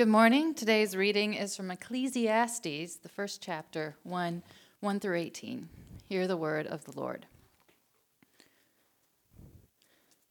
[0.00, 0.54] Good morning.
[0.54, 4.42] Today's reading is from Ecclesiastes, the first chapter, 1
[4.80, 5.68] 1 through 18.
[6.08, 7.26] Hear the word of the Lord.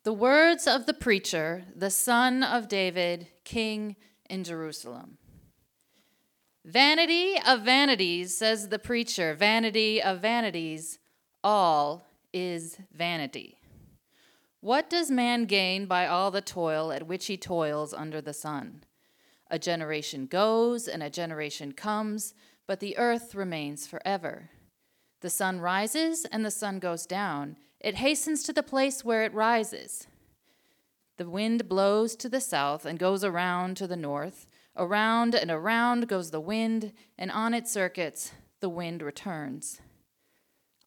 [0.06, 3.96] The words of the preacher, the son of David, king
[4.28, 5.20] in Jerusalem.
[6.66, 10.98] Vanity of vanities, says the preacher, vanity of vanities,
[11.44, 13.60] all is vanity.
[14.62, 18.82] What does man gain by all the toil at which he toils under the sun?
[19.50, 22.34] A generation goes and a generation comes,
[22.68, 24.50] but the earth remains forever.
[25.22, 27.58] The sun rises and the sun goes down.
[27.80, 30.08] It hastens to the place where it rises.
[31.18, 34.48] The wind blows to the south and goes around to the north.
[34.78, 39.82] Around and around goes the wind, and on its circuits the wind returns.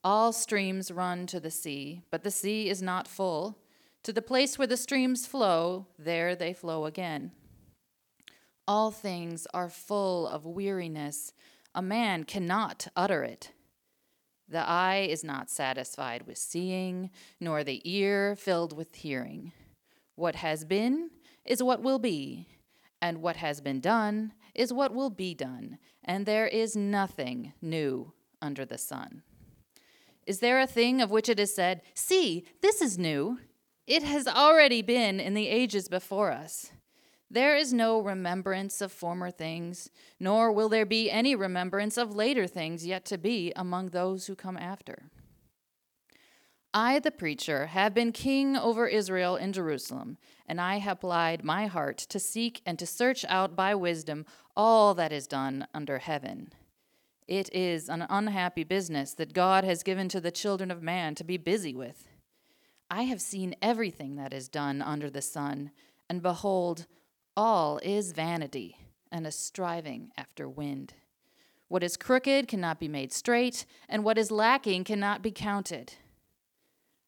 [0.02, 3.58] All streams run to the sea, but the sea is not full.
[4.04, 7.32] To the place where the streams flow, there they flow again.
[8.68, 11.32] All things are full of weariness.
[11.74, 13.52] A man cannot utter it.
[14.48, 19.52] The eye is not satisfied with seeing, nor the ear filled with hearing.
[20.14, 21.10] What has been
[21.44, 22.46] is what will be,
[23.00, 28.12] and what has been done is what will be done, and there is nothing new
[28.40, 29.22] under the sun.
[30.26, 33.38] Is there a thing of which it is said, See, this is new?
[33.86, 36.70] It has already been in the ages before us.
[37.32, 39.88] There is no remembrance of former things,
[40.20, 44.34] nor will there be any remembrance of later things yet to be among those who
[44.34, 45.04] come after.
[46.74, 51.68] I, the preacher, have been king over Israel in Jerusalem, and I have applied my
[51.68, 56.52] heart to seek and to search out by wisdom all that is done under heaven.
[57.26, 61.24] It is an unhappy business that God has given to the children of man to
[61.24, 62.08] be busy with.
[62.90, 65.70] I have seen everything that is done under the sun,
[66.10, 66.84] and behold,
[67.36, 68.76] all is vanity
[69.10, 70.94] and a striving after wind.
[71.68, 75.94] What is crooked cannot be made straight, and what is lacking cannot be counted.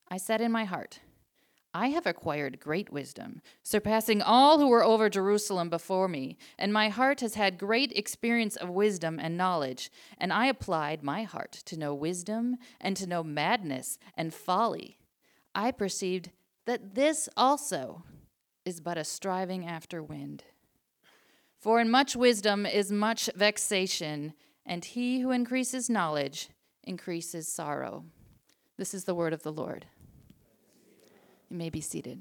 [0.08, 1.00] I said in my heart,
[1.76, 6.88] I have acquired great wisdom, surpassing all who were over Jerusalem before me, and my
[6.88, 11.76] heart has had great experience of wisdom and knowledge, and I applied my heart to
[11.76, 14.98] know wisdom and to know madness and folly.
[15.52, 16.30] I perceived
[16.64, 18.04] that this also
[18.64, 20.44] is but a striving after wind.
[21.58, 24.34] For in much wisdom is much vexation,
[24.66, 26.50] and he who increases knowledge
[26.82, 28.04] increases sorrow.
[28.76, 29.86] This is the word of the Lord.
[31.48, 32.20] You may be seated.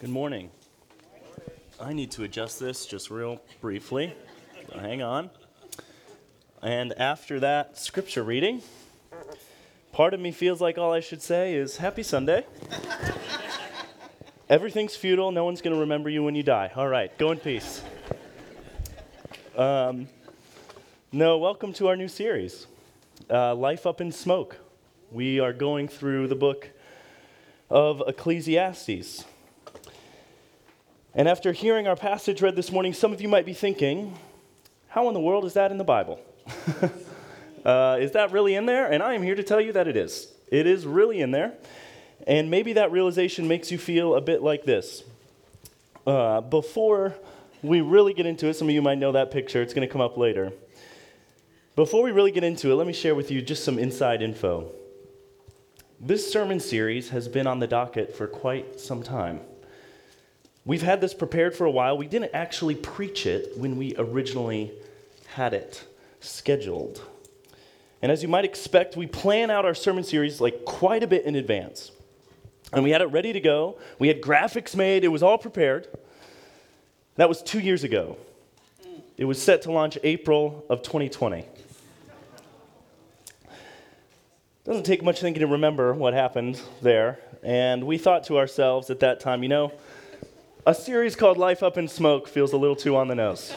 [0.00, 0.50] Good morning.
[1.80, 4.14] I need to adjust this just real briefly.
[4.72, 5.30] Hang on.
[6.62, 8.62] And after that scripture reading,
[9.92, 12.44] part of me feels like all I should say is Happy Sunday.
[14.48, 15.30] Everything's futile.
[15.30, 16.72] No one's going to remember you when you die.
[16.74, 17.82] All right, go in peace.
[19.56, 20.08] Um,
[21.12, 22.66] no, welcome to our new series,
[23.30, 24.56] uh, Life Up in Smoke.
[25.12, 26.70] We are going through the book
[27.70, 29.24] of Ecclesiastes.
[31.14, 34.18] And after hearing our passage read this morning, some of you might be thinking,
[34.88, 36.20] how in the world is that in the Bible?
[37.64, 38.90] uh, is that really in there?
[38.90, 40.32] And I am here to tell you that it is.
[40.50, 41.54] It is really in there.
[42.26, 45.02] And maybe that realization makes you feel a bit like this.
[46.06, 47.14] Uh, before
[47.62, 49.92] we really get into it, some of you might know that picture, it's going to
[49.92, 50.52] come up later.
[51.76, 54.72] Before we really get into it, let me share with you just some inside info.
[56.00, 59.40] This sermon series has been on the docket for quite some time.
[60.64, 61.96] We've had this prepared for a while.
[61.96, 64.72] We didn't actually preach it when we originally
[65.26, 65.84] had it
[66.20, 67.02] scheduled.
[68.00, 71.24] And as you might expect, we plan out our sermon series like quite a bit
[71.24, 71.90] in advance.
[72.72, 73.78] And we had it ready to go.
[73.98, 75.88] We had graphics made, it was all prepared.
[77.16, 78.16] That was two years ago.
[79.16, 81.44] It was set to launch April of 2020.
[84.64, 87.18] Doesn't take much thinking to remember what happened there.
[87.42, 89.72] And we thought to ourselves at that time, you know,
[90.66, 93.56] a series called Life Up in Smoke feels a little too on the nose.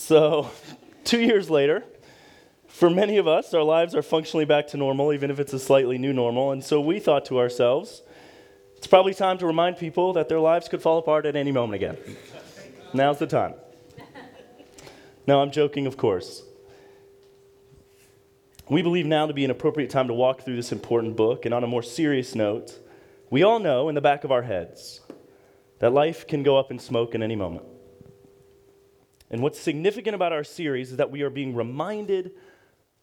[0.00, 0.50] So,
[1.04, 1.84] two years later,
[2.66, 5.58] for many of us, our lives are functionally back to normal, even if it's a
[5.58, 6.52] slightly new normal.
[6.52, 8.02] And so we thought to ourselves,
[8.76, 11.74] it's probably time to remind people that their lives could fall apart at any moment
[11.74, 11.98] again.
[12.94, 13.54] Now's the time.
[15.26, 16.44] No, I'm joking, of course.
[18.70, 21.44] We believe now to be an appropriate time to walk through this important book.
[21.44, 22.78] And on a more serious note,
[23.28, 25.02] we all know in the back of our heads
[25.80, 27.66] that life can go up in smoke in any moment.
[29.30, 32.32] And what's significant about our series is that we are being reminded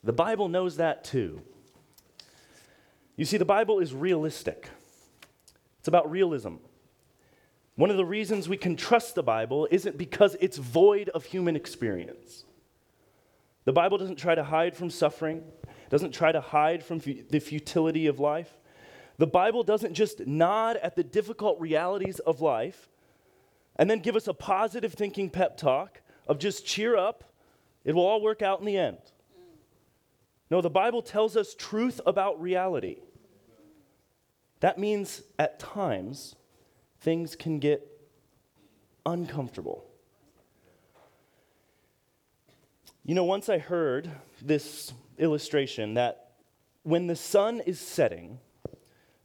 [0.03, 1.41] The Bible knows that too.
[3.15, 4.69] You see, the Bible is realistic,
[5.79, 6.55] it's about realism.
[7.75, 11.55] One of the reasons we can trust the Bible isn't because it's void of human
[11.55, 12.43] experience.
[13.65, 15.43] The Bible doesn't try to hide from suffering,
[15.89, 18.57] doesn't try to hide from fu- the futility of life.
[19.19, 22.89] The Bible doesn't just nod at the difficult realities of life
[23.75, 27.23] and then give us a positive thinking pep talk of just cheer up,
[27.83, 28.97] it will all work out in the end.
[30.49, 32.97] No, the Bible tells us truth about reality.
[34.59, 36.35] That means at times
[36.99, 37.85] things can get
[39.05, 39.85] uncomfortable.
[43.05, 46.31] You know, once I heard this illustration that
[46.83, 48.39] when the sun is setting,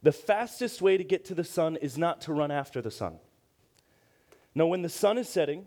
[0.01, 3.19] the fastest way to get to the sun is not to run after the sun.
[4.55, 5.65] No, when the sun is setting,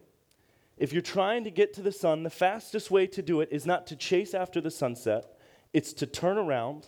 [0.78, 3.64] if you're trying to get to the sun, the fastest way to do it is
[3.66, 5.24] not to chase after the sunset,
[5.72, 6.86] it's to turn around,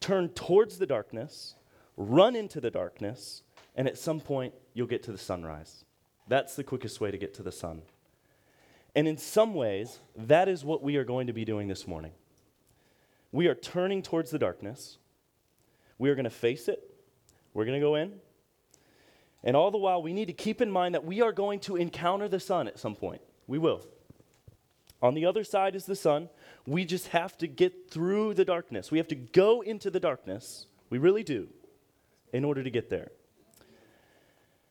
[0.00, 1.54] turn towards the darkness,
[1.96, 3.42] run into the darkness,
[3.76, 5.84] and at some point you'll get to the sunrise.
[6.26, 7.82] That's the quickest way to get to the sun.
[8.94, 12.12] And in some ways, that is what we are going to be doing this morning.
[13.30, 14.98] We are turning towards the darkness.
[15.98, 16.82] We are going to face it.
[17.54, 18.14] We're going to go in.
[19.44, 21.76] And all the while, we need to keep in mind that we are going to
[21.76, 23.22] encounter the sun at some point.
[23.46, 23.86] We will.
[25.00, 26.28] On the other side is the sun.
[26.66, 28.90] We just have to get through the darkness.
[28.90, 30.66] We have to go into the darkness.
[30.90, 31.48] We really do,
[32.32, 33.10] in order to get there.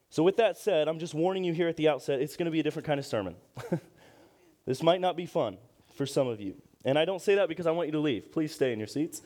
[0.10, 2.52] So, with that said, I'm just warning you here at the outset it's going to
[2.52, 3.36] be a different kind of sermon.
[4.66, 5.58] this might not be fun
[5.96, 6.56] for some of you.
[6.86, 8.31] And I don't say that because I want you to leave.
[8.31, 9.22] Please stay in your seats.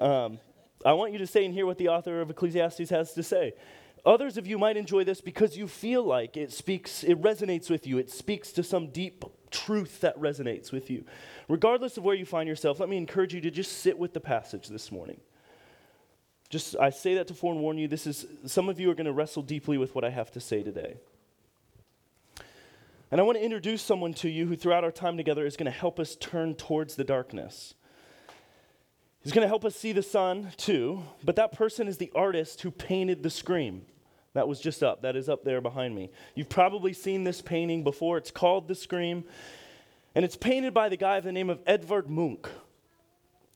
[0.00, 0.38] Um,
[0.84, 3.54] I want you to stay and hear what the author of Ecclesiastes has to say.
[4.06, 7.86] Others of you might enjoy this because you feel like it speaks, it resonates with
[7.86, 7.98] you.
[7.98, 11.04] It speaks to some deep truth that resonates with you.
[11.48, 14.20] Regardless of where you find yourself, let me encourage you to just sit with the
[14.20, 15.20] passage this morning.
[16.48, 17.88] Just, I say that to forewarn you.
[17.88, 20.40] This is, some of you are going to wrestle deeply with what I have to
[20.40, 20.96] say today.
[23.10, 25.70] And I want to introduce someone to you who, throughout our time together, is going
[25.70, 27.74] to help us turn towards the darkness.
[29.22, 32.62] He's going to help us see the sun too, but that person is the artist
[32.62, 33.82] who painted the scream.
[34.34, 35.02] That was just up.
[35.02, 36.10] That is up there behind me.
[36.34, 38.18] You've probably seen this painting before.
[38.18, 39.24] It's called The Scream,
[40.14, 42.46] and it's painted by the guy of the name of Edvard Munch.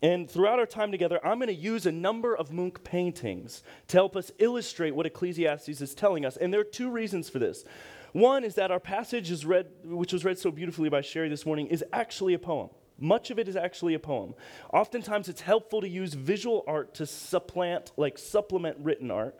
[0.02, 3.96] And throughout our time together, I'm going to use a number of Munch paintings to
[3.96, 6.36] help us illustrate what Ecclesiastes is telling us.
[6.36, 7.64] And there are two reasons for this.
[8.12, 11.46] One is that our passage is read, which was read so beautifully by Sherry this
[11.46, 12.70] morning, is actually a poem.
[12.98, 14.34] Much of it is actually a poem.
[14.72, 19.38] Oftentimes, it's helpful to use visual art to supplant, like supplement written art.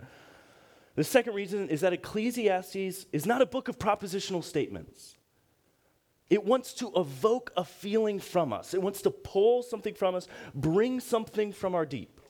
[0.95, 5.17] The second reason is that Ecclesiastes is not a book of propositional statements.
[6.29, 10.27] It wants to evoke a feeling from us, it wants to pull something from us,
[10.55, 12.21] bring something from our deep.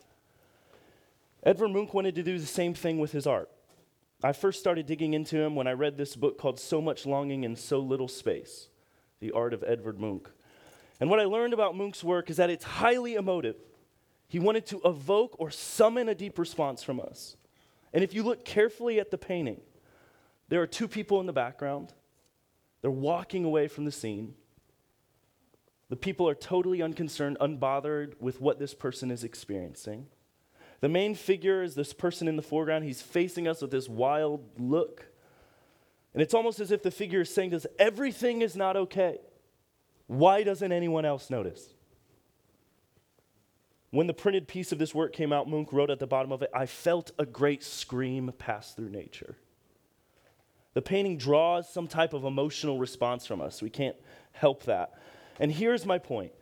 [1.44, 3.48] Edvard Munch wanted to do the same thing with his art.
[4.22, 7.42] I first started digging into him when I read this book called So Much Longing
[7.42, 8.68] in So Little Space
[9.20, 10.26] The Art of Edvard Munch.
[11.02, 13.56] And what I learned about Munch's work is that it's highly emotive.
[14.28, 17.36] He wanted to evoke or summon a deep response from us.
[17.92, 19.60] And if you look carefully at the painting,
[20.48, 21.92] there are two people in the background.
[22.82, 24.34] They're walking away from the scene.
[25.88, 30.06] The people are totally unconcerned, unbothered with what this person is experiencing.
[30.82, 32.84] The main figure is this person in the foreground.
[32.84, 35.06] He's facing us with this wild look.
[36.14, 39.18] And it's almost as if the figure is saying to us, Everything is not okay.
[40.12, 41.72] Why doesn't anyone else notice?
[43.92, 46.42] When the printed piece of this work came out, Munch wrote at the bottom of
[46.42, 49.36] it, I felt a great scream pass through nature.
[50.74, 53.62] The painting draws some type of emotional response from us.
[53.62, 53.96] We can't
[54.32, 54.92] help that.
[55.40, 56.32] And here's my point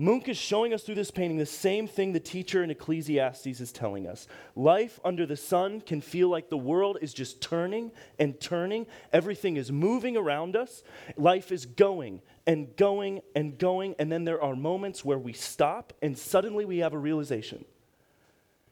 [0.00, 3.70] Munch is showing us through this painting the same thing the teacher in Ecclesiastes is
[3.70, 4.26] telling us.
[4.56, 8.86] Life under the sun can feel like the world is just turning and turning.
[9.12, 10.82] Everything is moving around us.
[11.18, 13.94] Life is going and going and going.
[13.98, 17.66] And then there are moments where we stop and suddenly we have a realization.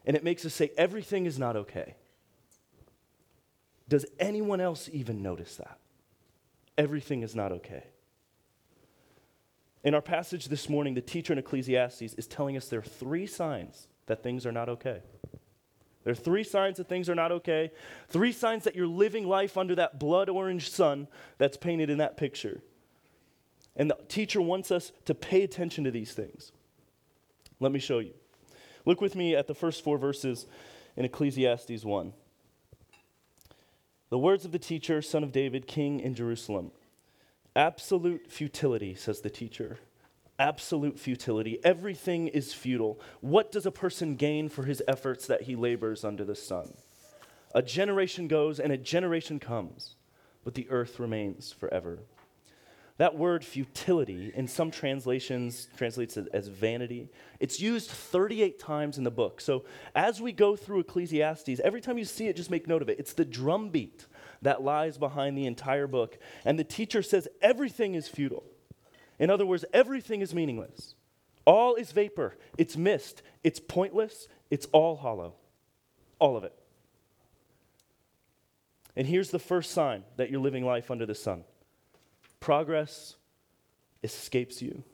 [0.06, 1.96] And it makes us say, everything is not okay.
[3.86, 5.78] Does anyone else even notice that?
[6.78, 7.84] Everything is not okay.
[9.84, 13.26] In our passage this morning, the teacher in Ecclesiastes is telling us there are three
[13.26, 15.00] signs that things are not okay.
[16.04, 17.70] There are three signs that things are not okay,
[18.08, 21.06] three signs that you're living life under that blood orange sun
[21.36, 22.62] that's painted in that picture.
[23.76, 26.52] And the teacher wants us to pay attention to these things.
[27.60, 28.14] Let me show you.
[28.84, 30.46] Look with me at the first four verses
[30.96, 32.12] in Ecclesiastes 1.
[34.10, 36.70] The words of the teacher, son of David, king in Jerusalem.
[37.56, 39.78] Absolute futility, says the teacher.
[40.38, 41.58] absolute futility.
[41.64, 43.00] Everything is futile.
[43.20, 46.74] What does a person gain for his efforts that he labors under the sun?
[47.54, 49.96] A generation goes and a generation comes,
[50.44, 51.98] but the earth remains forever.
[52.98, 57.08] That word futility in some translations translates as vanity.
[57.38, 59.40] It's used 38 times in the book.
[59.40, 59.64] So
[59.94, 62.98] as we go through Ecclesiastes, every time you see it, just make note of it.
[62.98, 64.06] It's the drumbeat
[64.42, 66.18] that lies behind the entire book.
[66.44, 68.44] And the teacher says everything is futile.
[69.18, 70.94] In other words, everything is meaningless.
[71.44, 75.34] All is vapor, it's mist, it's pointless, it's all hollow.
[76.18, 76.52] All of it.
[78.96, 81.44] And here's the first sign that you're living life under the sun
[82.40, 83.16] progress
[84.02, 84.84] escapes you.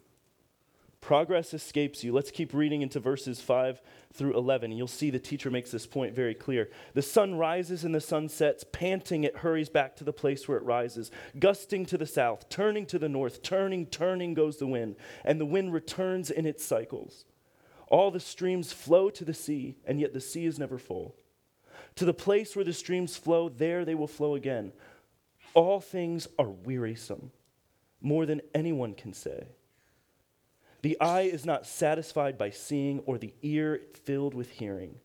[1.05, 2.15] Progress escapes you.
[2.15, 3.83] Let's keep reading into verses 5
[4.15, 4.73] through 11.
[4.73, 6.71] You'll see the teacher makes this point very clear.
[6.95, 8.65] The sun rises and the sun sets.
[8.73, 11.11] Panting, it hurries back to the place where it rises.
[11.39, 14.97] Gusting to the south, turning to the north, turning, turning goes the wind,
[15.27, 17.27] and the wind returns in its cycles.
[17.89, 21.17] All the streams flow to the sea, and yet the sea is never full.
[21.97, 24.73] To the place where the streams flow, there they will flow again.
[25.53, 27.31] All things are wearisome,
[28.01, 29.49] more than anyone can say.
[30.85, 34.97] The eye is not satisfied by seeing, or the ear filled with hearing.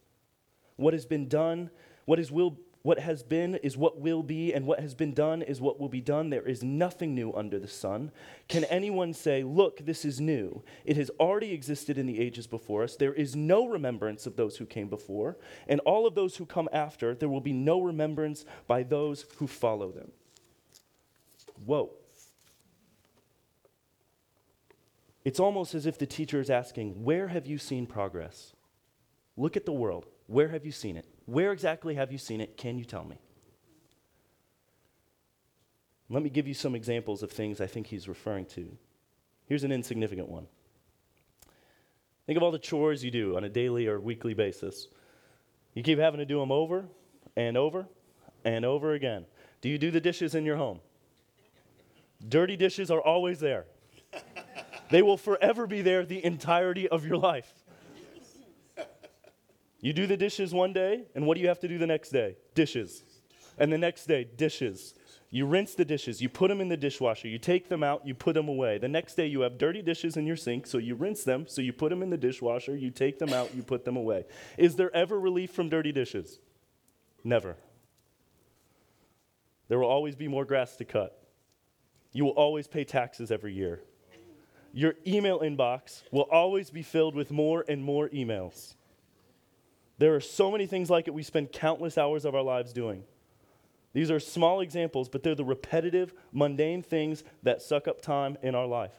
[0.75, 1.69] What has been done,
[2.03, 5.41] what, is will, what has been is what will be, and what has been done
[5.41, 6.31] is what will be done.
[6.31, 8.12] There is nothing new under the sun.
[8.50, 10.63] Can anyone say, Look, this is new?
[10.83, 12.98] It has already existed in the ages before us.
[12.98, 16.67] There is no remembrance of those who came before, and all of those who come
[16.74, 20.12] after, there will be no remembrance by those who follow them.
[21.65, 21.91] Whoa.
[25.29, 28.53] It's almost as if the teacher is asking, Where have you seen progress?
[29.38, 30.07] Look at the world.
[30.25, 31.05] Where have you seen it?
[31.27, 32.57] Where exactly have you seen it?
[32.57, 33.19] Can you tell me?
[36.09, 38.75] Let me give you some examples of things I think he's referring to.
[39.45, 40.48] Here's an insignificant one.
[42.25, 44.88] Think of all the chores you do on a daily or weekly basis.
[45.75, 46.86] You keep having to do them over
[47.36, 47.88] and over
[48.43, 49.27] and over again.
[49.62, 50.79] Do you do the dishes in your home?
[52.27, 53.67] Dirty dishes are always there.
[54.89, 57.53] They will forever be there the entirety of your life.
[59.81, 62.10] You do the dishes one day, and what do you have to do the next
[62.10, 62.36] day?
[62.53, 63.03] Dishes.
[63.58, 64.93] And the next day, dishes.
[65.29, 68.15] You rinse the dishes, you put them in the dishwasher, you take them out, you
[68.15, 68.79] put them away.
[68.79, 71.62] The next day, you have dirty dishes in your sink, so you rinse them, so
[71.62, 74.25] you put them in the dishwasher, you take them out, you put them away.
[74.58, 76.39] Is there ever relief from dirty dishes?
[77.24, 77.58] Never.
[79.67, 81.15] There will always be more grass to cut.
[82.12, 83.84] You will always pay taxes every year
[84.73, 88.75] your email inbox will always be filled with more and more emails.
[89.97, 93.03] There are so many things like it we spend countless hours of our lives doing.
[93.93, 98.55] These are small examples, but they're the repetitive, mundane things that suck up time in
[98.55, 98.93] our life.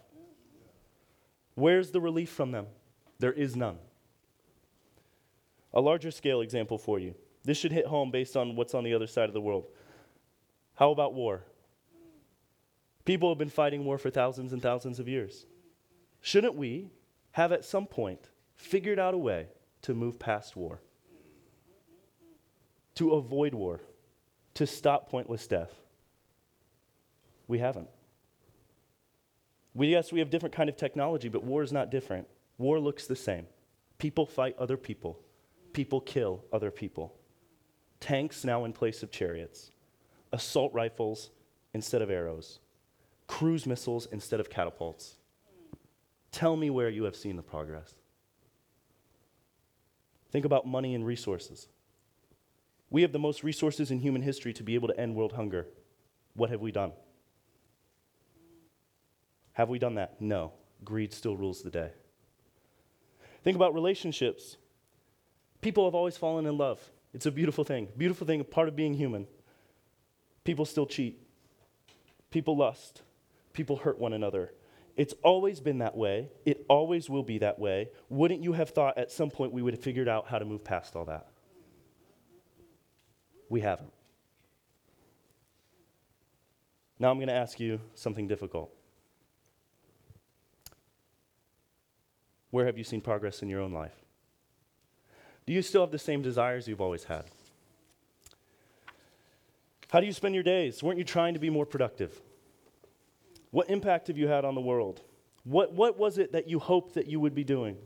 [1.55, 2.67] Where's the relief from them?
[3.19, 3.79] There is none.
[5.73, 7.15] A larger scale example for you.
[7.45, 9.67] This should hit home based on what's on the other side of the world.
[10.75, 11.45] How about war?
[13.05, 15.47] People have been fighting war for thousands and thousands of years.
[16.21, 16.91] Shouldn't we
[17.33, 19.47] have at some point figured out a way
[19.83, 20.81] to move past war,
[22.97, 23.81] to avoid war,
[24.55, 25.73] to stop pointless death?
[27.49, 27.89] We haven't.
[29.75, 32.27] We, yes, we have different kind of technology, but war is not different.
[32.59, 33.47] War looks the same.
[33.99, 35.19] People fight other people.
[35.73, 37.15] People kill other people.
[38.01, 39.71] Tanks now in place of chariots.
[40.33, 41.31] Assault rifles
[41.73, 42.59] instead of arrows.
[43.27, 45.17] Cruise missiles instead of catapults.
[46.33, 47.95] Tell me where you have seen the progress.
[50.31, 51.69] Think about money and resources.
[52.89, 55.67] We have the most resources in human history to be able to end world hunger.
[56.35, 56.93] What have we done?
[59.53, 60.21] Have we done that?
[60.21, 60.53] No.
[60.85, 61.91] Greed still rules the day.
[63.43, 64.57] Think about relationships.
[65.61, 66.81] People have always fallen in love.
[67.13, 67.89] It's a beautiful thing.
[67.97, 69.27] Beautiful thing, part of being human.
[70.45, 71.21] People still cheat.
[72.31, 73.03] People lust.
[73.53, 74.53] People hurt one another.
[75.01, 76.29] It's always been that way.
[76.45, 77.89] It always will be that way.
[78.11, 80.63] Wouldn't you have thought at some point we would have figured out how to move
[80.63, 81.27] past all that?
[83.49, 83.95] We haven't.
[86.99, 88.75] Now I'm going to ask you something difficult.
[92.51, 94.05] Where have you seen progress in your own life?
[95.47, 97.25] Do you still have the same desires you've always had?
[99.91, 100.83] How do you spend your days?
[100.83, 102.21] Weren't you trying to be more productive?
[103.51, 105.01] What impact have you had on the world?
[105.45, 107.77] What, what was it that you hoped that you would be doing?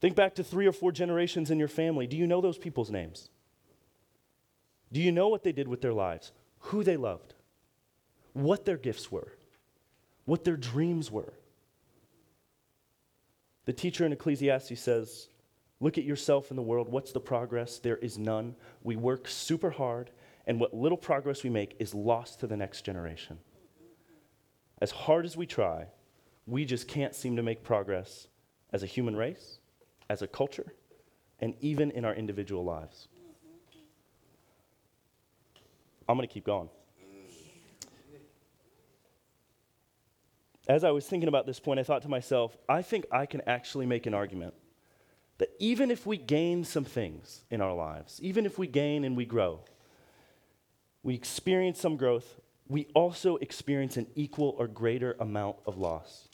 [0.00, 2.06] Think back to three or four generations in your family.
[2.06, 3.28] Do you know those people's names?
[4.92, 6.32] Do you know what they did with their lives?
[6.60, 7.34] Who they loved?
[8.32, 9.32] What their gifts were?
[10.24, 11.32] What their dreams were?
[13.64, 15.28] The teacher in Ecclesiastes says,
[15.80, 16.88] Look at yourself in the world.
[16.88, 17.78] What's the progress?
[17.78, 18.54] There is none.
[18.82, 20.10] We work super hard,
[20.46, 23.38] and what little progress we make is lost to the next generation.
[24.80, 25.86] As hard as we try,
[26.46, 28.28] we just can't seem to make progress
[28.72, 29.58] as a human race,
[30.10, 30.74] as a culture,
[31.40, 33.08] and even in our individual lives.
[36.08, 36.68] I'm going to keep going.
[40.68, 43.40] As I was thinking about this point, I thought to myself, I think I can
[43.46, 44.54] actually make an argument
[45.38, 49.16] that even if we gain some things in our lives, even if we gain and
[49.16, 49.60] we grow,
[51.02, 56.28] we experience some growth, we also experience an equal or greater amount of loss.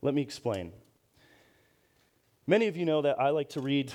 [0.00, 0.72] Let me explain.
[2.46, 3.92] Many of you know that I like to read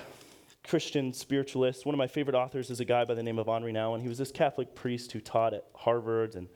[0.65, 1.85] Christian spiritualists.
[1.85, 4.01] One of my favorite authors is a guy by the name of Henri Nouwen.
[4.01, 6.47] He was this Catholic priest who taught at Harvard and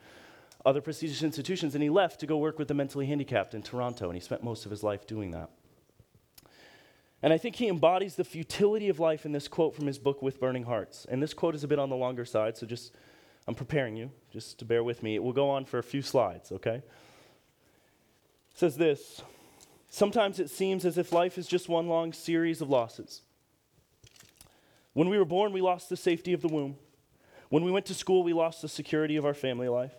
[0.64, 4.06] other prestigious institutions, and he left to go work with the mentally handicapped in Toronto,
[4.06, 5.50] and he spent most of his life doing that.
[7.22, 10.22] And I think he embodies the futility of life in this quote from his book,
[10.22, 11.06] With Burning Hearts.
[11.08, 12.94] And this quote is a bit on the longer side, so just,
[13.46, 15.14] I'm preparing you, just to bear with me.
[15.14, 16.76] It will go on for a few slides, okay?
[16.76, 16.84] It
[18.54, 19.22] says this
[19.90, 23.22] Sometimes it seems as if life is just one long series of losses.
[24.94, 26.76] When we were born, we lost the safety of the womb.
[27.48, 29.92] When we went to school, we lost the security of our family life.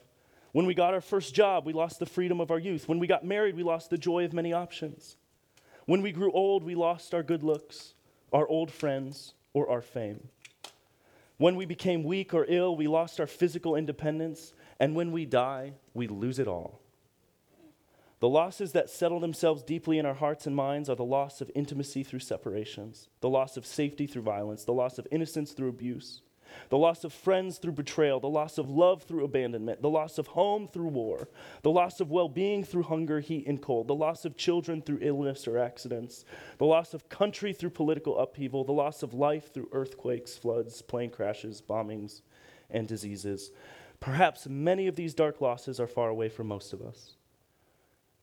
[0.51, 2.88] When we got our first job, we lost the freedom of our youth.
[2.88, 5.15] When we got married, we lost the joy of many options.
[5.85, 7.93] When we grew old, we lost our good looks,
[8.31, 10.29] our old friends, or our fame.
[11.43, 14.53] When we became weak or ill, we lost our physical independence.
[14.79, 16.79] And when we die, we lose it all.
[18.21, 21.51] The losses that settle themselves deeply in our hearts and minds are the loss of
[21.53, 26.21] intimacy through separations, the loss of safety through violence, the loss of innocence through abuse,
[26.69, 30.27] the loss of friends through betrayal, the loss of love through abandonment, the loss of
[30.27, 31.29] home through war,
[31.62, 35.00] the loss of well being through hunger, heat, and cold, the loss of children through
[35.01, 36.25] illness or accidents,
[36.57, 41.10] the loss of country through political upheaval, the loss of life through earthquakes, floods, plane
[41.10, 42.21] crashes, bombings,
[42.69, 43.51] and diseases.
[43.99, 47.15] Perhaps many of these dark losses are far away from most of us.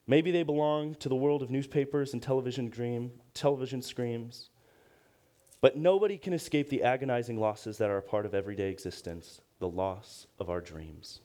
[0.07, 4.50] Maybe they belong to the world of newspapers and television dream, television screams.
[5.61, 9.68] But nobody can escape the agonizing losses that are a part of everyday existence the
[9.68, 11.20] loss of our dreams.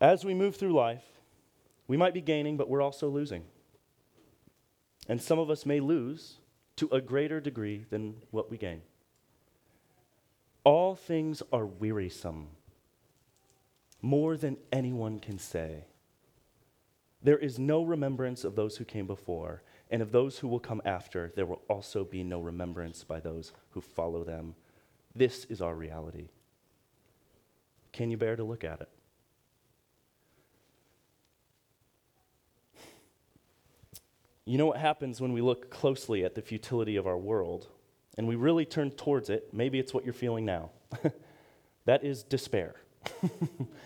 [0.00, 1.04] As we move through life,
[1.88, 3.42] we might be gaining, but we're also losing.
[5.08, 6.36] And some of us may lose
[6.76, 8.82] to a greater degree than what we gain.
[10.62, 12.48] All things are wearisome,
[14.00, 15.84] more than anyone can say.
[17.22, 19.62] There is no remembrance of those who came before,
[19.94, 23.52] and of those who will come after, there will also be no remembrance by those
[23.70, 24.56] who follow them.
[25.14, 26.30] This is our reality.
[27.92, 28.88] Can you bear to look at it?
[34.44, 37.68] You know what happens when we look closely at the futility of our world
[38.18, 39.50] and we really turn towards it?
[39.52, 40.70] Maybe it's what you're feeling now.
[41.84, 42.74] that is despair.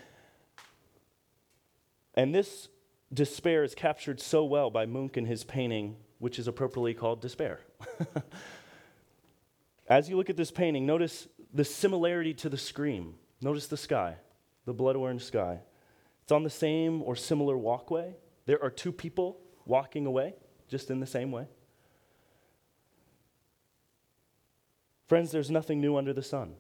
[2.15, 2.71] and this
[3.13, 7.61] despair is captured so well by Munch in his painting, which is appropriately called Despair.
[9.89, 13.15] As you look at this painting, notice the similarity to the scream.
[13.41, 14.17] Notice the sky,
[14.67, 15.61] the blood orange sky.
[16.23, 18.15] It's on the same or similar walkway.
[18.45, 20.35] There are two people walking away,
[20.69, 21.47] just in the same way.
[25.07, 26.55] Friends, there's nothing new under the sun.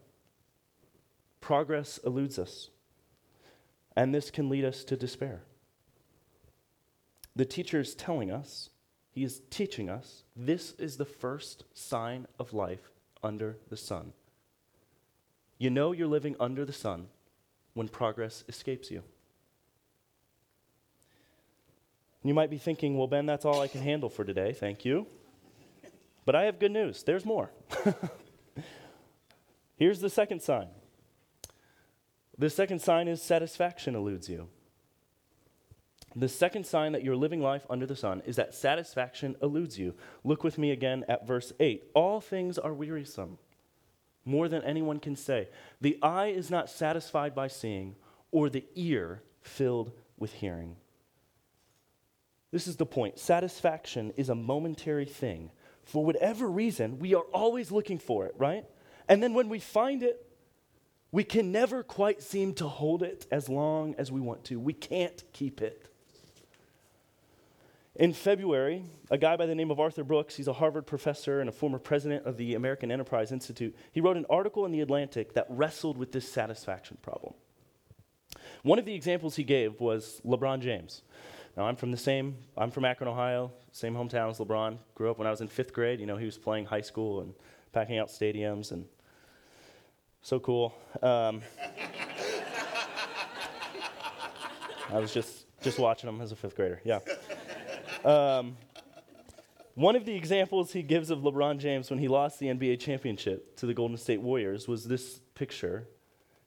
[1.40, 2.70] Progress eludes us,
[3.94, 5.42] and this can lead us to despair.
[7.38, 8.68] The teacher is telling us,
[9.12, 12.90] he is teaching us, this is the first sign of life
[13.22, 14.12] under the sun.
[15.56, 17.06] You know you're living under the sun
[17.74, 19.04] when progress escapes you.
[22.24, 24.52] You might be thinking, well, Ben, that's all I can handle for today.
[24.52, 25.06] Thank you.
[26.24, 27.04] But I have good news.
[27.04, 27.52] There's more.
[29.76, 30.66] Here's the second sign.
[32.36, 34.48] The second sign is satisfaction eludes you.
[36.18, 39.94] The second sign that you're living life under the sun is that satisfaction eludes you.
[40.24, 41.84] Look with me again at verse 8.
[41.94, 43.38] All things are wearisome,
[44.24, 45.48] more than anyone can say.
[45.80, 47.94] The eye is not satisfied by seeing,
[48.32, 50.74] or the ear filled with hearing.
[52.50, 53.20] This is the point.
[53.20, 55.52] Satisfaction is a momentary thing.
[55.84, 58.64] For whatever reason, we are always looking for it, right?
[59.08, 60.26] And then when we find it,
[61.12, 64.58] we can never quite seem to hold it as long as we want to.
[64.58, 65.84] We can't keep it.
[67.98, 71.48] In February, a guy by the name of Arthur Brooks, he's a Harvard professor and
[71.48, 75.34] a former president of the American Enterprise Institute, he wrote an article in The Atlantic
[75.34, 77.34] that wrestled with this satisfaction problem.
[78.62, 81.02] One of the examples he gave was LeBron James.
[81.56, 84.78] Now, I'm from the same, I'm from Akron, Ohio, same hometown as LeBron.
[84.94, 85.98] Grew up when I was in fifth grade.
[85.98, 87.34] You know, he was playing high school and
[87.72, 88.84] packing out stadiums and
[90.22, 90.72] so cool.
[91.02, 91.42] Um,
[94.88, 97.00] I was just, just watching him as a fifth grader, yeah.
[98.08, 98.56] Um,
[99.74, 103.54] one of the examples he gives of LeBron James when he lost the NBA championship
[103.56, 105.86] to the Golden State Warriors was this picture.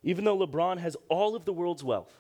[0.01, 2.19] Even though LeBron has all of the world's wealth,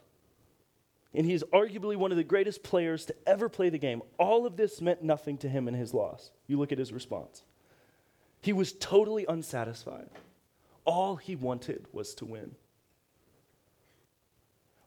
[1.15, 4.45] and he is arguably one of the greatest players to ever play the game, all
[4.45, 6.29] of this meant nothing to him in his loss.
[6.45, 7.43] You look at his response.
[8.41, 10.09] He was totally unsatisfied.
[10.85, 12.51] All he wanted was to win.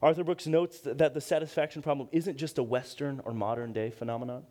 [0.05, 4.43] Arthur Brooks notes that the satisfaction problem isn't just a Western or modern day phenomenon.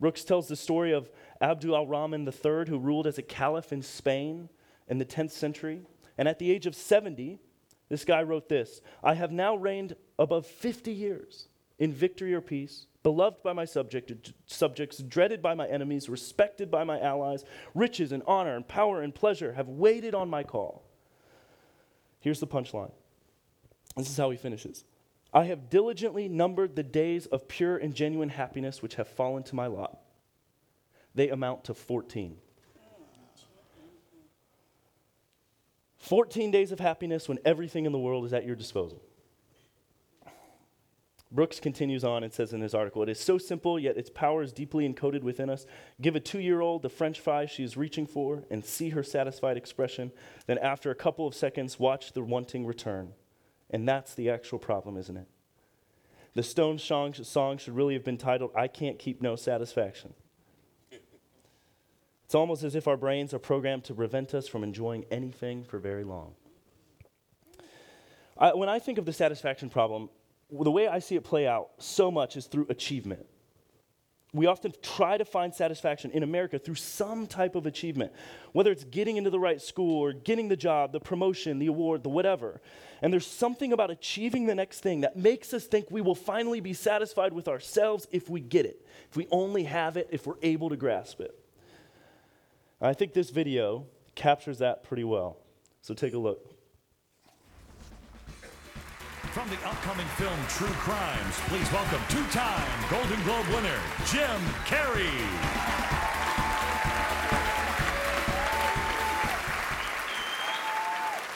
[0.00, 1.10] Brooks tells the story of
[1.42, 4.48] Abdul al Rahman III, who ruled as a caliph in Spain
[4.88, 5.82] in the 10th century.
[6.16, 7.38] And at the age of 70,
[7.90, 12.86] this guy wrote this I have now reigned above 50 years in victory or peace,
[13.02, 17.44] beloved by my subject, subjects, dreaded by my enemies, respected by my allies.
[17.74, 20.84] Riches and honor and power and pleasure have waited on my call.
[22.18, 22.92] Here's the punchline.
[23.96, 24.84] This is how he finishes.
[25.32, 29.54] I have diligently numbered the days of pure and genuine happiness which have fallen to
[29.54, 29.98] my lot.
[31.14, 32.36] They amount to 14.
[35.98, 39.02] 14 days of happiness when everything in the world is at your disposal.
[41.32, 44.42] Brooks continues on and says in his article, It is so simple, yet its power
[44.42, 45.66] is deeply encoded within us.
[46.00, 49.02] Give a two year old the french fry she is reaching for and see her
[49.02, 50.12] satisfied expression.
[50.46, 53.12] Then, after a couple of seconds, watch the wanting return.
[53.70, 55.26] And that's the actual problem, isn't it?
[56.34, 60.12] The Stone song, should really have been titled, I Can't Keep No Satisfaction.
[62.26, 65.78] It's almost as if our brains are programmed to prevent us from enjoying anything for
[65.78, 66.34] very long.
[68.36, 70.10] I, when I think of the satisfaction problem,
[70.50, 73.26] the way I see it play out so much is through achievement.
[74.36, 78.12] We often try to find satisfaction in America through some type of achievement,
[78.52, 82.02] whether it's getting into the right school or getting the job, the promotion, the award,
[82.02, 82.60] the whatever.
[83.00, 86.60] And there's something about achieving the next thing that makes us think we will finally
[86.60, 90.34] be satisfied with ourselves if we get it, if we only have it, if we're
[90.42, 91.34] able to grasp it.
[92.78, 95.38] I think this video captures that pretty well.
[95.80, 96.55] So take a look.
[99.36, 105.12] From the upcoming film True Crimes, please welcome two time Golden Globe winner, Jim Carrey.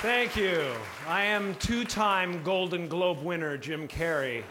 [0.00, 0.72] Thank you.
[1.06, 4.44] I am two time Golden Globe winner, Jim Carrey.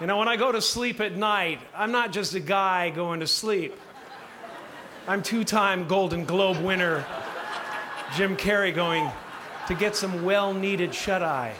[0.00, 3.20] You know, when I go to sleep at night, I'm not just a guy going
[3.20, 3.78] to sleep.
[5.06, 7.06] I'm two time Golden Globe winner,
[8.16, 9.10] Jim Carrey, going
[9.68, 11.54] to get some well needed shut eye.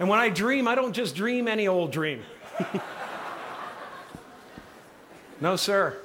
[0.00, 2.22] And when I dream, I don't just dream any old dream.
[5.40, 5.96] no, sir.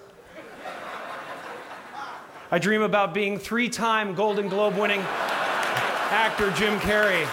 [2.51, 7.27] I dream about being three time Golden Globe winning actor Jim Carrey.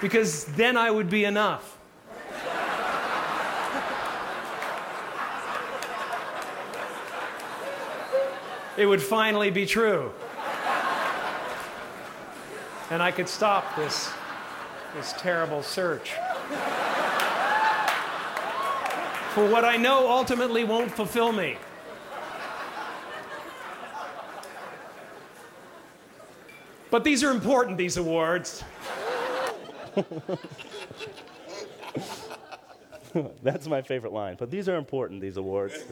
[0.00, 1.73] Because then I would be enough.
[8.76, 10.12] It would finally be true.
[12.90, 14.10] And I could stop this,
[14.94, 16.12] this terrible search.
[19.34, 21.56] For what I know ultimately won't fulfill me.
[26.90, 28.62] But these are important, these awards.
[33.42, 34.36] That's my favorite line.
[34.38, 35.82] But these are important, these awards.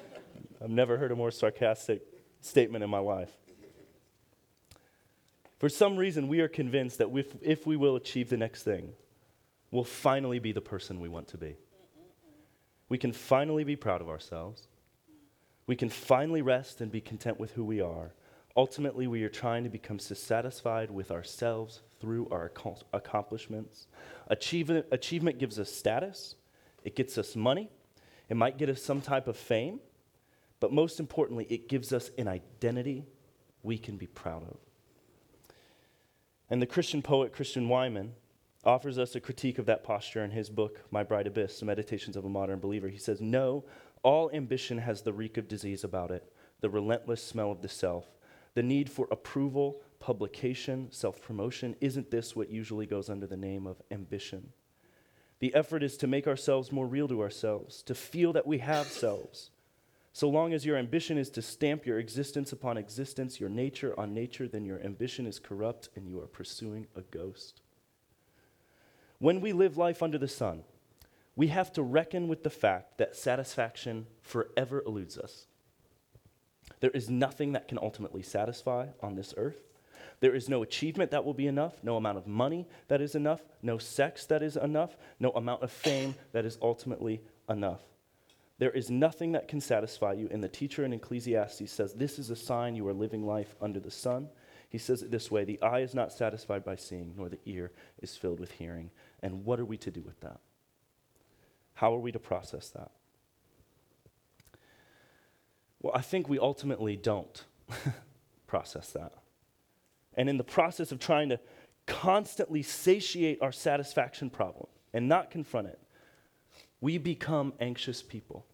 [0.62, 2.02] I've never heard a more sarcastic
[2.40, 3.30] statement in my life.
[5.58, 8.92] For some reason, we are convinced that if, if we will achieve the next thing,
[9.70, 11.56] we'll finally be the person we want to be.
[12.88, 14.68] We can finally be proud of ourselves.
[15.66, 18.12] We can finally rest and be content with who we are.
[18.56, 22.50] Ultimately, we are trying to become satisfied with ourselves through our
[22.92, 23.86] accomplishments.
[24.28, 26.34] Achievement, achievement gives us status,
[26.82, 27.70] it gets us money,
[28.28, 29.78] it might get us some type of fame,
[30.60, 33.06] but most importantly, it gives us an identity
[33.62, 34.58] we can be proud of.
[36.48, 38.10] And the Christian poet Christian Wiman
[38.64, 42.16] offers us a critique of that posture in his book, My Bright Abyss The Meditations
[42.16, 42.88] of a Modern Believer.
[42.88, 43.64] He says, No,
[44.02, 48.06] all ambition has the reek of disease about it, the relentless smell of the self,
[48.54, 51.76] the need for approval, publication, self promotion.
[51.80, 54.52] Isn't this what usually goes under the name of ambition?
[55.38, 58.88] The effort is to make ourselves more real to ourselves, to feel that we have
[58.88, 59.50] selves,
[60.12, 64.12] So long as your ambition is to stamp your existence upon existence, your nature on
[64.12, 67.60] nature, then your ambition is corrupt and you are pursuing a ghost.
[69.18, 70.64] When we live life under the sun,
[71.36, 75.46] we have to reckon with the fact that satisfaction forever eludes us.
[76.80, 79.60] There is nothing that can ultimately satisfy on this earth.
[80.20, 83.42] There is no achievement that will be enough, no amount of money that is enough,
[83.62, 87.80] no sex that is enough, no amount of fame that is ultimately enough.
[88.60, 90.28] There is nothing that can satisfy you.
[90.30, 93.80] And the teacher in Ecclesiastes says, This is a sign you are living life under
[93.80, 94.28] the sun.
[94.68, 97.72] He says it this way The eye is not satisfied by seeing, nor the ear
[98.02, 98.90] is filled with hearing.
[99.22, 100.40] And what are we to do with that?
[101.72, 102.90] How are we to process that?
[105.80, 107.42] Well, I think we ultimately don't
[108.46, 109.14] process that.
[110.18, 111.40] And in the process of trying to
[111.86, 115.78] constantly satiate our satisfaction problem and not confront it,
[116.80, 118.46] we become anxious people.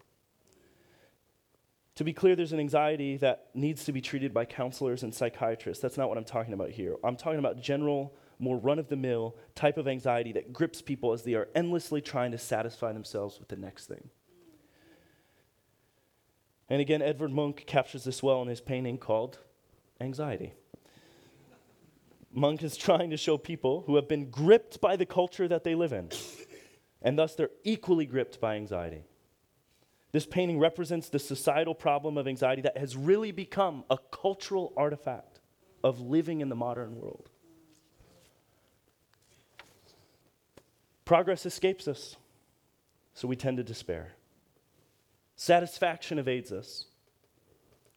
[1.97, 5.81] To be clear, there's an anxiety that needs to be treated by counselors and psychiatrists.
[5.81, 6.97] That's not what I'm talking about here.
[7.03, 11.13] I'm talking about general, more run of the mill type of anxiety that grips people
[11.13, 14.11] as they are endlessly trying to satisfy themselves with the next thing.
[16.69, 19.39] And again, Edvard Munch captures this well in his painting called
[20.01, 20.53] Anxiety.
[22.33, 25.75] Munch is trying to show people who have been gripped by the culture that they
[25.75, 26.11] live in,
[27.07, 29.05] and thus they're equally gripped by anxiety.
[30.11, 35.39] This painting represents the societal problem of anxiety that has really become a cultural artifact
[35.85, 37.31] of living in the modern world.
[41.05, 42.17] Progress escapes us,
[43.15, 44.15] so we tend to despair.
[45.37, 46.87] Satisfaction evades us,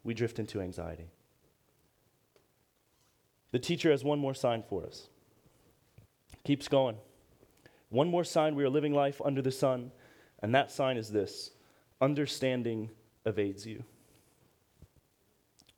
[0.03, 1.09] we drift into anxiety.
[3.51, 5.07] The teacher has one more sign for us.
[6.43, 6.97] Keeps going.
[7.89, 9.91] One more sign we are living life under the sun,
[10.41, 11.51] and that sign is this
[12.01, 12.89] understanding
[13.25, 13.83] evades you.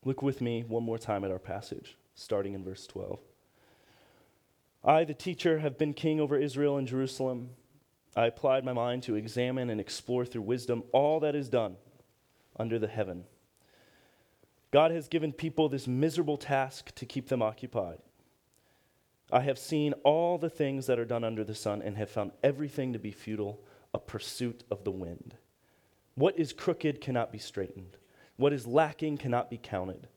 [0.04, 3.18] Look with me one more time at our passage, starting in verse 12.
[4.84, 7.50] I, the teacher, have been king over Israel and Jerusalem.
[8.16, 11.76] I applied my mind to examine and explore through wisdom all that is done
[12.58, 13.24] under the heaven.
[14.72, 17.98] God has given people this miserable task to keep them occupied.
[19.32, 22.32] I have seen all the things that are done under the sun and have found
[22.42, 23.64] everything to be futile,
[23.94, 25.36] a pursuit of the wind.
[26.14, 27.96] What is crooked cannot be straightened.
[28.36, 30.08] What is lacking cannot be counted.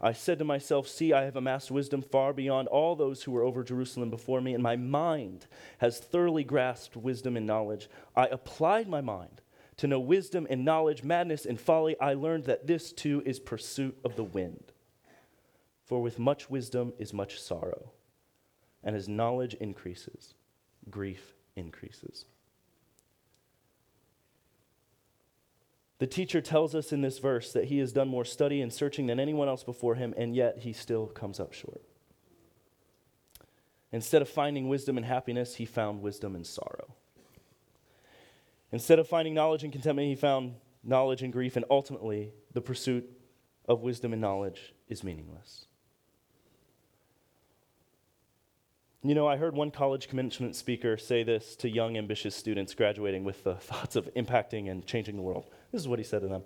[0.00, 3.44] I said to myself, See, I have amassed wisdom far beyond all those who were
[3.44, 5.46] over Jerusalem before me, and my mind
[5.78, 7.88] has thoroughly grasped wisdom and knowledge.
[8.16, 9.42] I applied my mind
[9.76, 11.98] to know wisdom and knowledge, madness and folly.
[12.00, 14.72] I learned that this too is pursuit of the wind.
[15.84, 17.92] For with much wisdom is much sorrow,
[18.84, 20.34] and as knowledge increases,
[20.90, 22.26] grief increases.
[25.98, 29.06] The teacher tells us in this verse that he has done more study and searching
[29.06, 31.80] than anyone else before him, and yet he still comes up short.
[33.92, 36.96] Instead of finding wisdom and happiness, he found wisdom and sorrow.
[38.72, 43.08] Instead of finding knowledge and contentment, he found knowledge and grief, and ultimately, the pursuit
[43.68, 45.66] of wisdom and knowledge is meaningless.
[49.04, 53.24] You know, I heard one college commencement speaker say this to young, ambitious students graduating
[53.24, 55.50] with the thoughts of impacting and changing the world.
[55.72, 56.44] This is what he said to them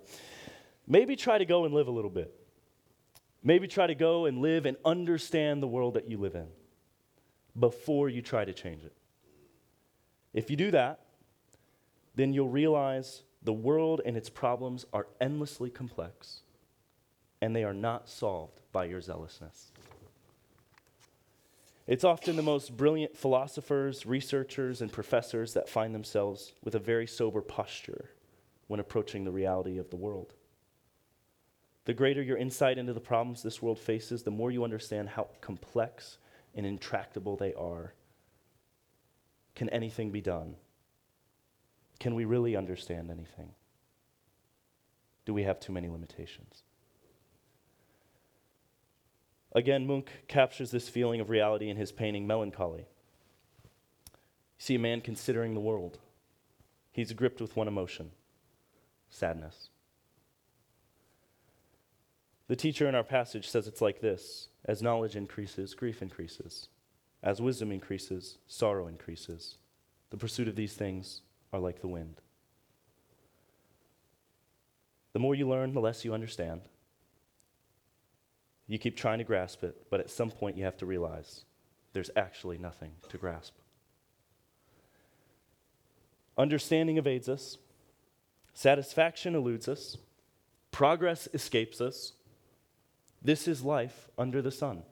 [0.87, 2.33] Maybe try to go and live a little bit.
[3.43, 6.47] Maybe try to go and live and understand the world that you live in
[7.59, 8.93] before you try to change it.
[10.33, 11.01] If you do that,
[12.15, 16.41] then you'll realize the world and its problems are endlessly complex
[17.41, 19.71] and they are not solved by your zealousness.
[21.87, 27.07] It's often the most brilliant philosophers, researchers, and professors that find themselves with a very
[27.07, 28.09] sober posture
[28.67, 30.33] when approaching the reality of the world.
[31.85, 35.29] The greater your insight into the problems this world faces, the more you understand how
[35.39, 36.17] complex
[36.53, 37.93] and intractable they are.
[39.55, 40.55] Can anything be done?
[42.01, 43.53] Can we really understand anything?
[45.25, 46.63] Do we have too many limitations?
[49.53, 52.87] Again, Munch captures this feeling of reality in his painting Melancholy.
[54.05, 55.99] You see a man considering the world.
[56.91, 58.11] He's gripped with one emotion
[59.09, 59.69] sadness.
[62.47, 66.69] The teacher in our passage says it's like this As knowledge increases, grief increases.
[67.23, 69.57] As wisdom increases, sorrow increases.
[70.11, 72.21] The pursuit of these things are like the wind.
[75.13, 76.61] The more you learn, the less you understand.
[78.67, 81.45] You keep trying to grasp it, but at some point you have to realize
[81.93, 83.53] there's actually nothing to grasp.
[86.37, 87.57] Understanding evades us,
[88.53, 89.97] satisfaction eludes us,
[90.77, 92.13] Progress escapes us.
[93.23, 94.83] This is life under the sun.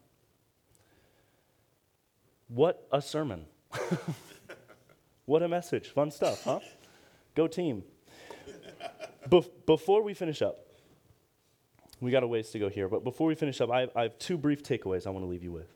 [2.48, 3.46] What a sermon.
[5.26, 5.90] what a message.
[5.90, 6.60] Fun stuff, huh?
[7.36, 7.84] Go team.
[9.30, 10.65] Bef- before we finish up,
[12.06, 14.18] we got a ways to go here, but before we finish up, I I have
[14.20, 15.72] two brief takeaways I want to leave you with.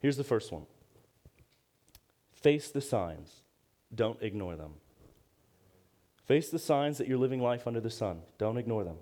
[0.00, 0.66] Here's the first one
[2.32, 3.42] face the signs,
[3.94, 4.74] don't ignore them.
[6.26, 8.96] Face the signs that you're living life under the sun, don't ignore them.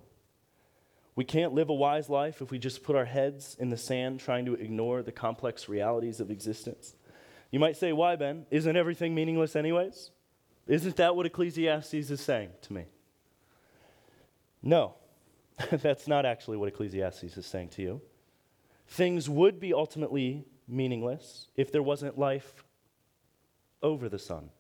[1.17, 4.21] We can't live a wise life if we just put our heads in the sand
[4.21, 6.97] trying to ignore the complex realities of existence.
[7.51, 8.47] You might say, Why, Ben?
[8.51, 10.11] Isn't everything meaningless, anyways?
[10.67, 12.87] Isn't that what Ecclesiastes is saying to me?
[14.63, 14.95] No,
[15.71, 18.01] that's not actually what Ecclesiastes is saying to you.
[18.87, 22.65] Things would be ultimately meaningless if there wasn't life
[23.83, 24.51] over the sun.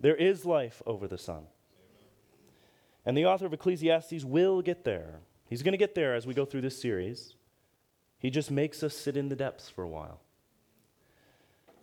[0.00, 1.44] There is life over the sun.
[3.04, 5.20] And the author of Ecclesiastes will get there.
[5.46, 7.34] He's going to get there as we go through this series.
[8.18, 10.20] He just makes us sit in the depths for a while.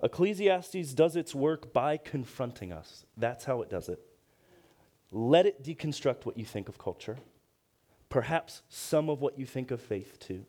[0.03, 3.05] Ecclesiastes does its work by confronting us.
[3.17, 3.99] That's how it does it.
[5.11, 7.17] Let it deconstruct what you think of culture,
[8.15, 10.45] perhaps some of what you think of faith too.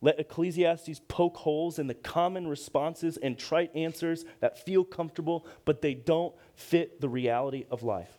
[0.00, 5.82] Let Ecclesiastes poke holes in the common responses and trite answers that feel comfortable, but
[5.82, 8.16] they don't fit the reality of life.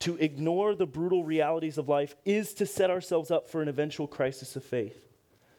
[0.00, 4.06] To ignore the brutal realities of life is to set ourselves up for an eventual
[4.06, 5.08] crisis of faith.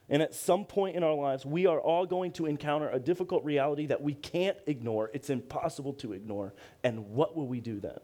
[0.10, 3.43] And at some point in our lives, we are all going to encounter a difficult
[3.43, 5.10] reality that we can't ignore.
[5.15, 6.54] It's impossible to ignore.
[6.84, 7.98] And what will we do then?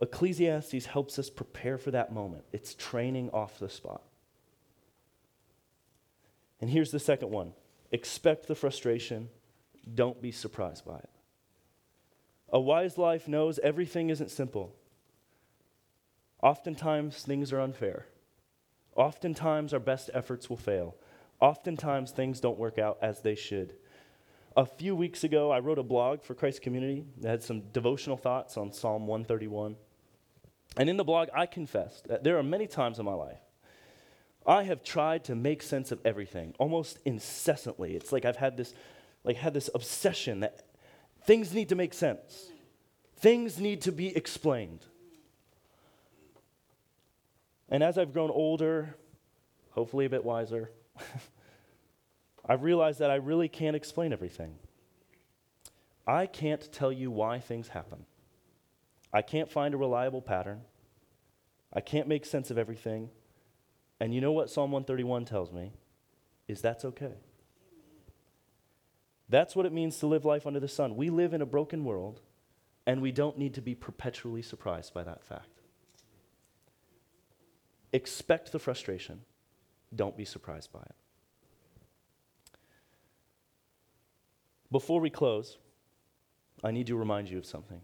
[0.00, 2.44] Ecclesiastes helps us prepare for that moment.
[2.52, 4.02] It's training off the spot.
[6.60, 7.52] And here's the second one
[7.92, 9.28] expect the frustration,
[9.94, 11.10] don't be surprised by it.
[12.52, 14.74] A wise life knows everything isn't simple.
[16.42, 18.06] Oftentimes, things are unfair.
[18.96, 20.94] Oftentimes, our best efforts will fail.
[21.40, 23.74] Oftentimes, things don't work out as they should.
[24.56, 28.16] A few weeks ago, I wrote a blog for Christ Community that had some devotional
[28.16, 29.74] thoughts on Psalm 131.
[30.76, 33.38] And in the blog, I confessed that there are many times in my life
[34.46, 37.96] I have tried to make sense of everything almost incessantly.
[37.96, 38.74] It's like I've had this,
[39.22, 40.62] like had this obsession that
[41.24, 42.50] things need to make sense.
[43.16, 44.84] Things need to be explained.
[47.70, 48.94] And as I've grown older,
[49.70, 50.70] hopefully a bit wiser,
[52.46, 54.56] I've realized that I really can't explain everything.
[56.06, 58.04] I can't tell you why things happen.
[59.14, 60.62] I can't find a reliable pattern.
[61.72, 63.10] I can't make sense of everything.
[64.00, 65.72] And you know what Psalm 131 tells me?
[66.48, 67.14] Is that's okay.
[69.28, 70.96] That's what it means to live life under the sun.
[70.96, 72.20] We live in a broken world,
[72.86, 75.48] and we don't need to be perpetually surprised by that fact.
[77.92, 79.20] Expect the frustration,
[79.94, 80.94] don't be surprised by it.
[84.72, 85.56] Before we close,
[86.64, 87.80] I need to remind you of something.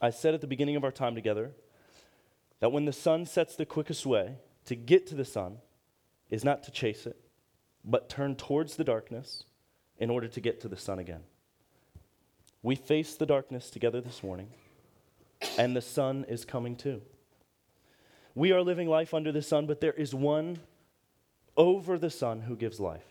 [0.00, 1.52] I said at the beginning of our time together
[2.60, 5.58] that when the sun sets the quickest way to get to the sun
[6.30, 7.16] is not to chase it,
[7.84, 9.44] but turn towards the darkness
[9.98, 11.22] in order to get to the sun again.
[12.62, 14.48] We face the darkness together this morning,
[15.58, 17.02] and the sun is coming too.
[18.34, 20.58] We are living life under the sun, but there is one
[21.56, 23.04] over the sun who gives life.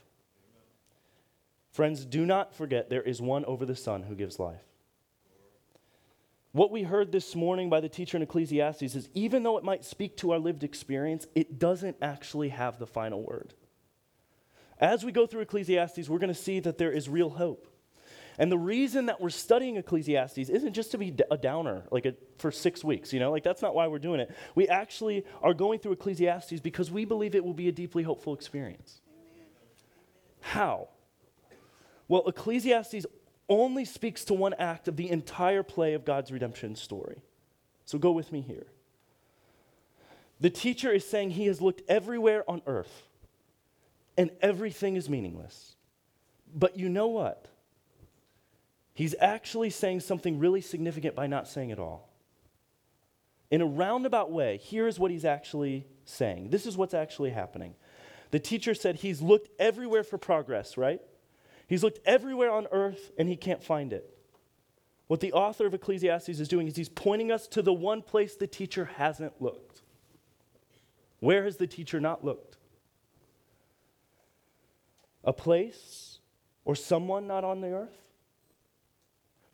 [1.71, 4.61] Friends, do not forget there is one over the sun who gives life.
[6.53, 9.83] What we heard this morning by the teacher in Ecclesiastes is even though it might
[9.83, 13.55] speak to our lived experience, it doesn't actually have the final word.
[14.79, 17.67] As we go through Ecclesiastes, we're going to see that there is real hope.
[18.37, 22.13] And the reason that we're studying Ecclesiastes isn't just to be a downer, like a,
[22.37, 24.29] for six weeks, you know, like that's not why we're doing it.
[24.53, 28.35] We actually are going through Ecclesiastes because we believe it will be a deeply hopeful
[28.35, 29.01] experience.
[30.41, 30.89] How?
[32.07, 33.07] Well, Ecclesiastes
[33.49, 37.21] only speaks to one act of the entire play of God's redemption story.
[37.85, 38.67] So go with me here.
[40.39, 43.07] The teacher is saying he has looked everywhere on earth
[44.17, 45.75] and everything is meaningless.
[46.53, 47.47] But you know what?
[48.93, 52.09] He's actually saying something really significant by not saying it all.
[53.49, 56.49] In a roundabout way, here is what he's actually saying.
[56.49, 57.75] This is what's actually happening.
[58.31, 61.01] The teacher said he's looked everywhere for progress, right?
[61.67, 64.09] He's looked everywhere on earth and he can't find it.
[65.07, 68.35] What the author of Ecclesiastes is doing is he's pointing us to the one place
[68.35, 69.81] the teacher hasn't looked.
[71.19, 72.57] Where has the teacher not looked?
[75.23, 76.19] A place
[76.65, 78.03] or someone not on the earth?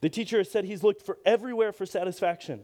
[0.01, 2.61] The teacher has said he's looked for everywhere for satisfaction.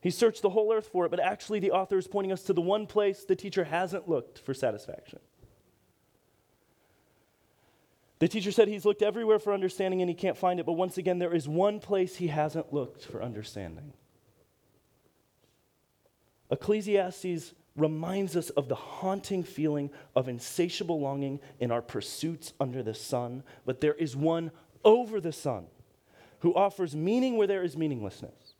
[0.00, 2.52] He searched the whole earth for it, but actually, the author is pointing us to
[2.52, 5.20] the one place the teacher hasn't looked for satisfaction.
[8.24, 10.96] The teacher said he's looked everywhere for understanding and he can't find it, but once
[10.96, 13.92] again, there is one place he hasn't looked for understanding.
[16.50, 22.94] Ecclesiastes reminds us of the haunting feeling of insatiable longing in our pursuits under the
[22.94, 24.50] sun, but there is one
[24.86, 25.66] over the sun
[26.38, 28.54] who offers meaning where there is meaninglessness,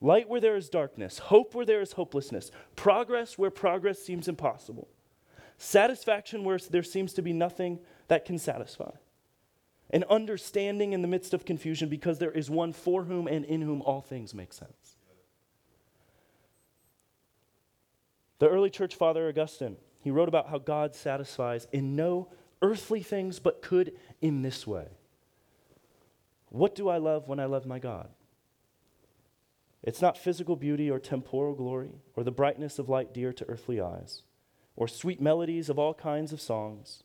[0.00, 4.88] light where there is darkness, hope where there is hopelessness, progress where progress seems impossible,
[5.58, 7.78] satisfaction where there seems to be nothing
[8.08, 8.90] that can satisfy,
[9.90, 13.62] An understanding in the midst of confusion because there is one for whom and in
[13.62, 14.96] whom all things make sense.
[18.38, 22.28] The early church father Augustine, he wrote about how God satisfies in no
[22.62, 24.88] earthly things, but could in this way.
[26.50, 28.08] What do I love when I love my God?
[29.82, 33.80] It's not physical beauty or temporal glory or the brightness of light dear to earthly
[33.80, 34.22] eyes
[34.76, 37.04] or sweet melodies of all kinds of songs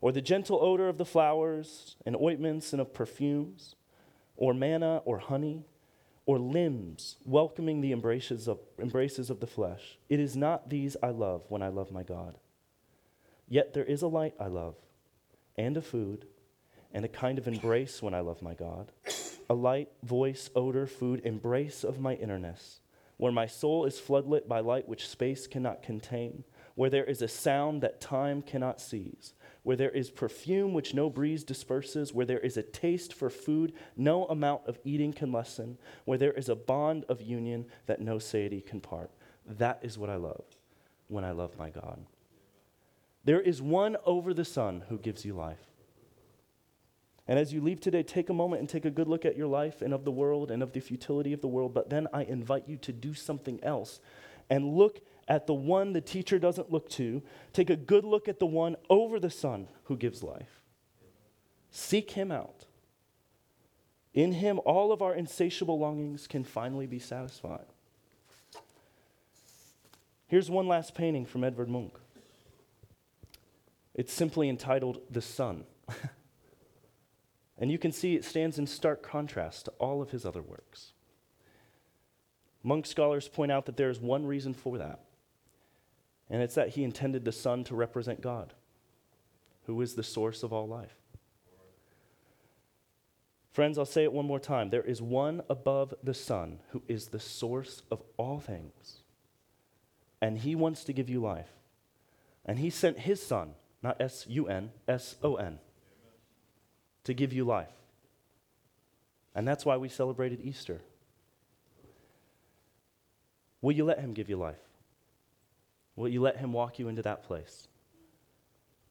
[0.00, 3.74] or the gentle odor of the flowers and ointments and of perfumes
[4.36, 5.64] or manna or honey
[6.28, 9.98] or limbs welcoming the embraces of, embraces of the flesh.
[10.10, 12.36] It is not these I love when I love my God.
[13.48, 14.74] Yet there is a light I love,
[15.56, 16.26] and a food,
[16.92, 18.92] and a kind of embrace when I love my God.
[19.48, 22.80] A light, voice, odor, food, embrace of my innerness,
[23.16, 26.44] where my soul is floodlit by light which space cannot contain,
[26.74, 29.32] where there is a sound that time cannot seize,
[29.68, 33.70] where there is perfume which no breeze disperses, where there is a taste for food
[33.98, 38.18] no amount of eating can lessen, where there is a bond of union that no
[38.18, 39.10] satiety can part.
[39.44, 40.42] That is what I love
[41.08, 42.06] when I love my God.
[43.26, 45.66] There is one over the sun who gives you life.
[47.26, 49.48] And as you leave today, take a moment and take a good look at your
[49.48, 51.74] life and of the world and of the futility of the world.
[51.74, 54.00] But then I invite you to do something else
[54.48, 57.22] and look at the one the teacher doesn't look to,
[57.52, 60.62] take a good look at the one over the sun who gives life.
[61.70, 62.64] Seek him out.
[64.14, 67.66] In him, all of our insatiable longings can finally be satisfied.
[70.26, 71.92] Here's one last painting from Edvard Munch.
[73.94, 75.64] It's simply entitled The Sun.
[77.58, 80.92] and you can see it stands in stark contrast to all of his other works.
[82.62, 85.00] Munch scholars point out that there is one reason for that
[86.30, 88.52] and it's that he intended the sun to represent God,
[89.66, 90.94] who is the source of all life.
[93.52, 94.70] Friends, I'll say it one more time.
[94.70, 99.00] There is one above the sun who is the source of all things.
[100.20, 101.50] And he wants to give you life.
[102.44, 105.58] And he sent his son, not S U N, S O N,
[107.04, 107.72] to give you life.
[109.34, 110.80] And that's why we celebrated Easter.
[113.60, 114.67] Will you let him give you life?
[115.98, 117.66] Will you let Him walk you into that place?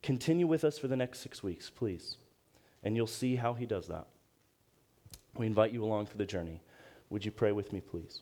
[0.04, 2.18] Continue with us for the next six weeks, please,
[2.84, 4.08] and you'll see how He does that.
[5.38, 6.60] We invite you along for the journey.
[7.10, 8.20] Would you pray with me, please?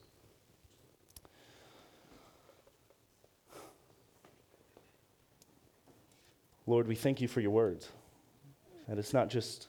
[6.67, 7.89] Lord, we thank you for your words.
[8.87, 9.67] That it's not just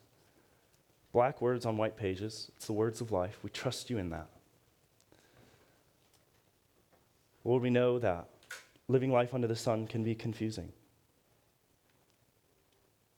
[1.14, 3.38] black words on white pages, it's the words of life.
[3.42, 4.28] We trust you in that.
[7.44, 8.28] Lord, we know that
[8.88, 10.72] living life under the sun can be confusing.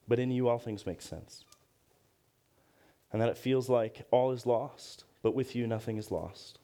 [0.06, 1.44] But in you, all things make sense.
[3.12, 6.58] And that it feels like all is lost, but with you, nothing is lost.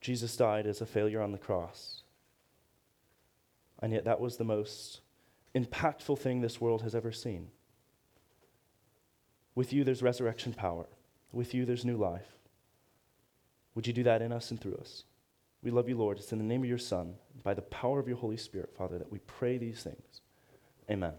[0.00, 2.02] Jesus died as a failure on the cross.
[3.80, 5.00] And yet, that was the most
[5.54, 7.48] impactful thing this world has ever seen.
[9.54, 10.86] With you, there's resurrection power.
[11.32, 12.38] With you, there's new life.
[13.74, 15.04] Would you do that in us and through us?
[15.62, 16.18] We love you, Lord.
[16.18, 18.98] It's in the name of your Son, by the power of your Holy Spirit, Father,
[18.98, 20.20] that we pray these things.
[20.90, 21.14] Amen.